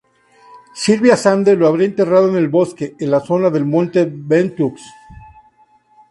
[0.73, 4.81] Silva Sande lo habría enterrado en el bosque, en la zona del monte Ventoux.